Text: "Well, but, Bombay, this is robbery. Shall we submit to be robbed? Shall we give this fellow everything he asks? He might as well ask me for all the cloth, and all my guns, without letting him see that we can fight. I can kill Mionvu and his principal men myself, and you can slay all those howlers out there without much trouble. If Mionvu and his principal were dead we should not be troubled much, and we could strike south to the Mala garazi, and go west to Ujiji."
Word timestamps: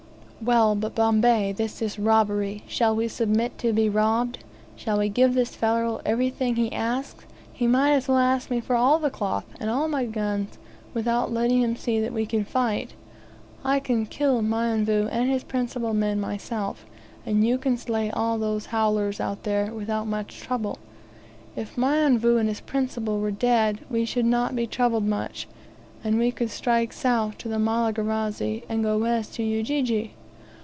"Well, 0.43 0.73
but, 0.73 0.95
Bombay, 0.95 1.51
this 1.51 1.83
is 1.83 1.99
robbery. 1.99 2.63
Shall 2.67 2.95
we 2.95 3.07
submit 3.09 3.59
to 3.59 3.71
be 3.73 3.89
robbed? 3.89 4.39
Shall 4.75 4.97
we 4.97 5.07
give 5.07 5.35
this 5.35 5.55
fellow 5.55 6.01
everything 6.03 6.55
he 6.55 6.71
asks? 6.71 7.25
He 7.53 7.67
might 7.67 7.91
as 7.91 8.07
well 8.07 8.17
ask 8.17 8.49
me 8.49 8.59
for 8.59 8.75
all 8.75 8.97
the 8.97 9.11
cloth, 9.11 9.45
and 9.59 9.69
all 9.69 9.87
my 9.87 10.05
guns, 10.05 10.57
without 10.95 11.31
letting 11.31 11.61
him 11.61 11.75
see 11.75 11.99
that 11.99 12.11
we 12.11 12.25
can 12.25 12.43
fight. 12.43 12.95
I 13.63 13.79
can 13.79 14.07
kill 14.07 14.41
Mionvu 14.41 15.09
and 15.11 15.29
his 15.29 15.43
principal 15.43 15.93
men 15.93 16.19
myself, 16.19 16.87
and 17.23 17.45
you 17.45 17.59
can 17.59 17.77
slay 17.77 18.09
all 18.09 18.39
those 18.39 18.65
howlers 18.73 19.19
out 19.19 19.43
there 19.43 19.71
without 19.71 20.07
much 20.07 20.39
trouble. 20.39 20.79
If 21.55 21.77
Mionvu 21.77 22.37
and 22.37 22.49
his 22.49 22.61
principal 22.61 23.19
were 23.19 23.29
dead 23.29 23.81
we 23.91 24.05
should 24.05 24.25
not 24.25 24.55
be 24.55 24.65
troubled 24.65 25.05
much, 25.05 25.47
and 26.03 26.17
we 26.17 26.31
could 26.31 26.49
strike 26.49 26.93
south 26.93 27.37
to 27.37 27.47
the 27.47 27.59
Mala 27.59 27.93
garazi, 27.93 28.63
and 28.67 28.81
go 28.83 28.97
west 28.97 29.35
to 29.35 29.43
Ujiji." 29.43 30.15